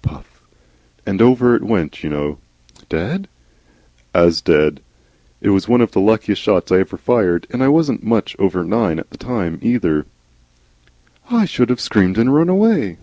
(Puff.) 0.00 0.40
And 1.04 1.20
over 1.20 1.54
it 1.54 1.62
went, 1.62 2.02
you 2.02 2.08
know." 2.08 2.38
"Dead?" 2.88 3.28
"AS 4.14 4.40
dead. 4.40 4.80
It 5.42 5.50
was 5.50 5.68
one 5.68 5.82
of 5.82 5.90
the 5.92 6.00
luckiest 6.00 6.40
shots 6.40 6.72
I 6.72 6.78
ever 6.78 6.96
fired. 6.96 7.46
And 7.50 7.62
I 7.62 7.68
wasn't 7.68 8.02
much 8.02 8.34
over 8.38 8.64
nine 8.64 8.98
at 8.98 9.10
the 9.10 9.18
time, 9.18 9.58
neither." 9.60 10.06
"I 11.30 11.44
should 11.44 11.68
have 11.68 11.78
screamed 11.78 12.16
and 12.16 12.34
run 12.34 12.48
away." 12.48 12.96